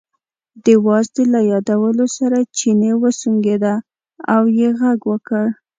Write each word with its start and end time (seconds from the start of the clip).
د 0.65 0.67
وازدې 0.87 1.23
له 1.33 1.39
یادولو 1.51 2.05
سره 2.17 2.37
چیني 2.57 2.91
وسونګېده 3.01 3.75
او 4.33 4.41
یې 4.57 4.69
غږ 4.79 4.99
وکړ. 5.11 5.45